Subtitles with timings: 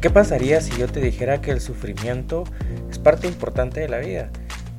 [0.00, 2.44] ¿Qué pasaría si yo te dijera que el sufrimiento
[2.90, 4.30] es parte importante de la vida?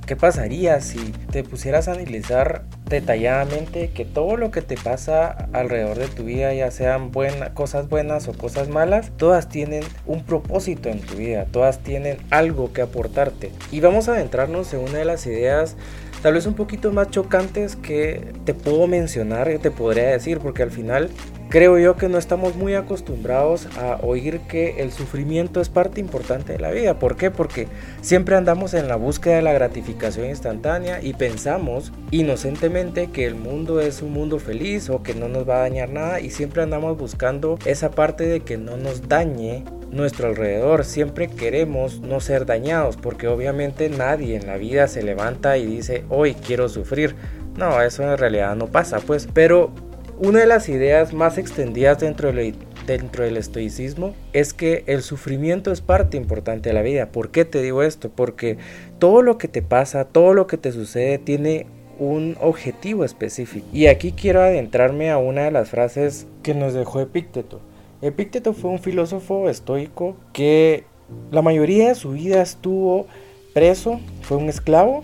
[0.07, 0.97] ¿Qué pasaría si
[1.31, 6.51] te pusieras a analizar detalladamente que todo lo que te pasa alrededor de tu vida,
[6.55, 11.45] ya sean buenas, cosas buenas o cosas malas, todas tienen un propósito en tu vida,
[11.51, 13.51] todas tienen algo que aportarte?
[13.71, 15.77] Y vamos a adentrarnos en una de las ideas
[16.23, 20.63] tal vez un poquito más chocantes que te puedo mencionar y te podría decir, porque
[20.63, 21.09] al final
[21.51, 26.53] Creo yo que no estamos muy acostumbrados a oír que el sufrimiento es parte importante
[26.53, 26.97] de la vida.
[26.97, 27.29] ¿Por qué?
[27.29, 27.67] Porque
[27.99, 33.81] siempre andamos en la búsqueda de la gratificación instantánea y pensamos inocentemente que el mundo
[33.81, 36.97] es un mundo feliz o que no nos va a dañar nada y siempre andamos
[36.97, 40.85] buscando esa parte de que no nos dañe nuestro alrededor.
[40.85, 46.05] Siempre queremos no ser dañados porque obviamente nadie en la vida se levanta y dice
[46.07, 47.13] hoy quiero sufrir.
[47.57, 49.27] No, eso en realidad no pasa, pues.
[49.33, 49.73] Pero
[50.21, 52.53] una de las ideas más extendidas dentro del,
[52.85, 57.11] dentro del estoicismo es que el sufrimiento es parte importante de la vida.
[57.11, 58.11] ¿Por qué te digo esto?
[58.15, 58.57] Porque
[58.99, 61.65] todo lo que te pasa, todo lo que te sucede tiene
[61.97, 63.65] un objetivo específico.
[63.73, 67.59] Y aquí quiero adentrarme a una de las frases que nos dejó Epícteto.
[68.03, 70.83] Epícteto fue un filósofo estoico que
[71.31, 73.07] la mayoría de su vida estuvo
[73.55, 75.03] preso, fue un esclavo.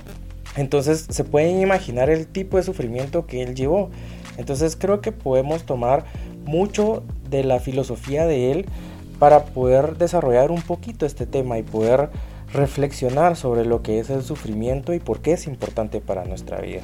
[0.56, 3.90] Entonces se pueden imaginar el tipo de sufrimiento que él llevó.
[4.38, 6.06] Entonces creo que podemos tomar
[6.46, 8.66] mucho de la filosofía de él
[9.20, 12.10] para poder desarrollar un poquito este tema y poder
[12.54, 16.82] reflexionar sobre lo que es el sufrimiento y por qué es importante para nuestra vida.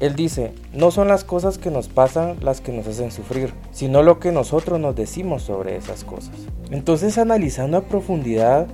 [0.00, 4.02] Él dice, no son las cosas que nos pasan las que nos hacen sufrir, sino
[4.02, 6.34] lo que nosotros nos decimos sobre esas cosas.
[6.70, 8.66] Entonces analizando a profundidad,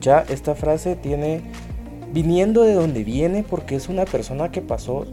[0.00, 1.42] ya esta frase tiene,
[2.12, 5.06] viniendo de donde viene, porque es una persona que pasó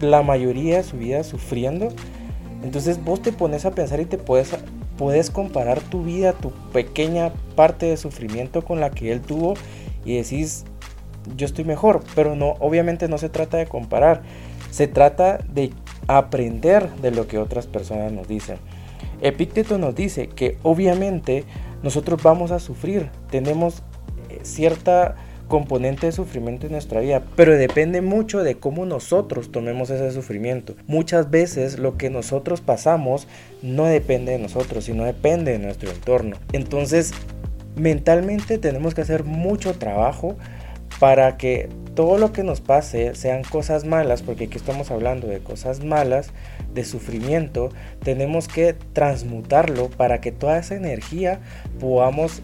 [0.00, 1.88] la mayoría de su vida sufriendo.
[2.62, 4.50] Entonces vos te pones a pensar y te puedes,
[4.96, 9.54] puedes comparar tu vida, tu pequeña parte de sufrimiento con la que él tuvo
[10.04, 10.64] y decís,
[11.36, 12.02] yo estoy mejor.
[12.14, 14.22] Pero no, obviamente no se trata de comparar,
[14.70, 15.72] se trata de
[16.06, 18.58] aprender de lo que otras personas nos dicen.
[19.20, 21.44] Epícteto nos dice que obviamente
[21.82, 23.82] nosotros vamos a sufrir, tenemos
[24.28, 25.16] eh, cierta
[25.48, 30.74] componente de sufrimiento en nuestra vida, pero depende mucho de cómo nosotros tomemos ese sufrimiento.
[30.86, 33.26] Muchas veces lo que nosotros pasamos
[33.62, 36.36] no depende de nosotros, sino depende de nuestro entorno.
[36.52, 37.12] Entonces,
[37.76, 40.36] mentalmente tenemos que hacer mucho trabajo
[41.00, 45.40] para que todo lo que nos pase sean cosas malas, porque aquí estamos hablando de
[45.40, 46.30] cosas malas,
[46.74, 47.70] de sufrimiento,
[48.02, 51.40] tenemos que transmutarlo para que toda esa energía
[51.80, 52.42] podamos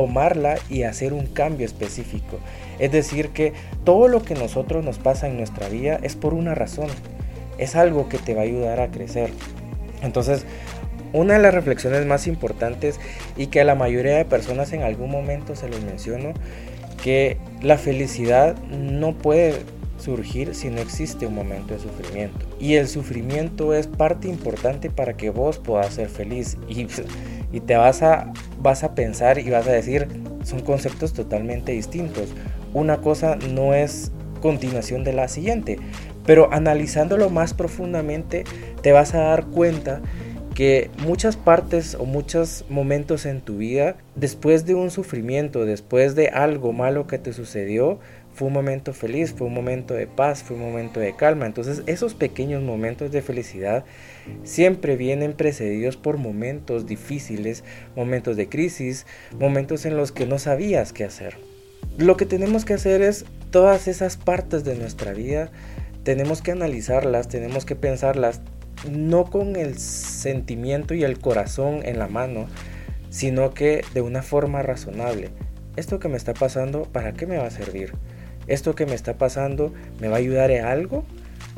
[0.00, 2.38] tomarla y hacer un cambio específico.
[2.78, 3.52] Es decir, que
[3.84, 6.88] todo lo que nosotros nos pasa en nuestra vida es por una razón.
[7.58, 9.30] Es algo que te va a ayudar a crecer.
[10.00, 10.46] Entonces,
[11.12, 12.98] una de las reflexiones más importantes
[13.36, 16.32] y que a la mayoría de personas en algún momento se los menciono,
[17.02, 19.56] que la felicidad no puede
[19.98, 22.46] surgir si no existe un momento de sufrimiento.
[22.58, 26.56] Y el sufrimiento es parte importante para que vos puedas ser feliz.
[26.68, 26.86] Y
[27.52, 30.08] y te vas a, vas a pensar y vas a decir,
[30.44, 32.28] son conceptos totalmente distintos.
[32.72, 35.78] Una cosa no es continuación de la siguiente,
[36.24, 38.44] pero analizándolo más profundamente
[38.82, 40.00] te vas a dar cuenta
[40.60, 46.28] que muchas partes o muchos momentos en tu vida, después de un sufrimiento, después de
[46.28, 47.98] algo malo que te sucedió,
[48.34, 51.46] fue un momento feliz, fue un momento de paz, fue un momento de calma.
[51.46, 53.86] Entonces esos pequeños momentos de felicidad
[54.44, 57.64] siempre vienen precedidos por momentos difíciles,
[57.96, 59.06] momentos de crisis,
[59.38, 61.38] momentos en los que no sabías qué hacer.
[61.96, 65.50] Lo que tenemos que hacer es todas esas partes de nuestra vida,
[66.02, 68.42] tenemos que analizarlas, tenemos que pensarlas,
[68.88, 72.46] no con el sentimiento y el corazón en la mano,
[73.10, 75.30] sino que de una forma razonable.
[75.76, 77.92] Esto que me está pasando, ¿para qué me va a servir?
[78.50, 81.04] esto que me está pasando me va a ayudar en algo,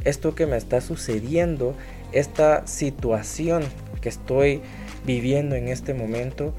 [0.05, 1.75] esto que me está sucediendo,
[2.13, 3.63] esta situación
[4.01, 4.61] que estoy
[5.07, 6.53] viviendo en este momento,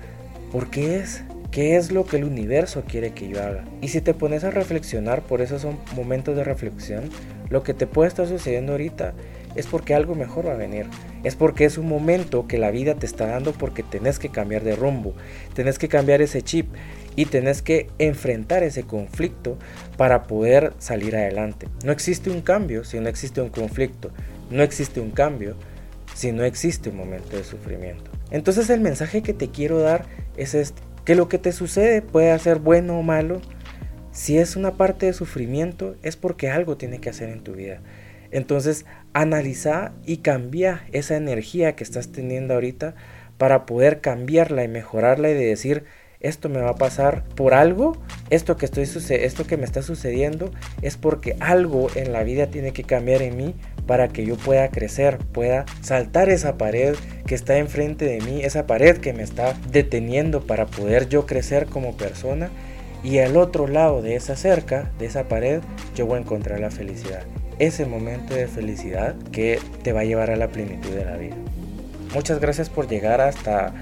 [0.52, 1.24] ¿por qué es?
[1.52, 3.64] ¿Qué es lo que el universo quiere que yo haga?
[3.80, 7.12] Y si te pones a reflexionar, por eso son momentos de reflexión,
[7.50, 9.14] lo que te puede estar sucediendo ahorita
[9.56, 10.88] es porque algo mejor va a venir.
[11.24, 14.64] Es porque es un momento que la vida te está dando porque tenés que cambiar
[14.64, 15.14] de rumbo,
[15.54, 16.68] tenés que cambiar ese chip
[17.16, 19.58] y tenés que enfrentar ese conflicto
[19.98, 21.68] para poder salir adelante.
[21.84, 24.12] No existe un cambio si no existe un conflicto.
[24.50, 25.56] No existe un cambio
[26.14, 28.12] si no existe un momento de sufrimiento.
[28.32, 30.06] Entonces el mensaje que te quiero dar
[30.38, 33.42] es este, que lo que te sucede puede ser bueno o malo.
[34.12, 37.80] Si es una parte de sufrimiento es porque algo tiene que hacer en tu vida.
[38.34, 42.96] Entonces analiza y cambia esa energía que estás teniendo ahorita
[43.38, 45.86] para poder cambiarla y mejorarla y de decir,
[46.20, 47.98] esto me va a pasar por algo,
[48.30, 50.52] esto que, estoy, esto que me está sucediendo
[50.82, 54.70] es porque algo en la vida tiene que cambiar en mí para que yo pueda
[54.70, 56.96] crecer, pueda saltar esa pared
[57.28, 61.68] que está enfrente de mí, esa pared que me está deteniendo para poder yo crecer
[61.68, 62.50] como persona.
[63.04, 65.62] Y al otro lado de esa cerca, de esa pared,
[65.94, 67.24] yo voy a encontrar la felicidad.
[67.60, 71.36] Ese momento de felicidad que te va a llevar a la plenitud de la vida.
[72.14, 73.74] Muchas gracias por llegar hasta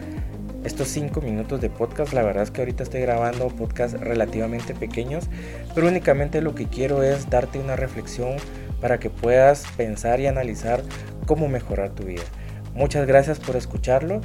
[0.63, 2.13] estos 5 minutos de podcast.
[2.13, 5.25] La verdad es que ahorita estoy grabando podcasts relativamente pequeños,
[5.75, 8.37] pero únicamente lo que quiero es darte una reflexión
[8.79, 10.81] para que puedas pensar y analizar
[11.25, 12.23] cómo mejorar tu vida.
[12.73, 14.21] Muchas gracias por escucharlo.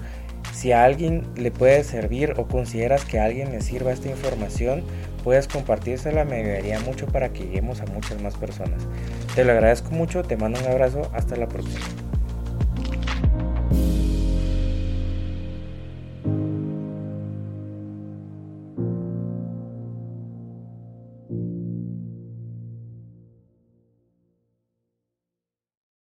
[0.57, 4.83] Si a alguien le puede servir o consideras que a alguien le sirva esta información,
[5.23, 8.89] puedes compartírsela, me ayudaría mucho para que lleguemos a muchas más personas.
[9.35, 11.85] Te lo agradezco mucho, te mando un abrazo, hasta la próxima.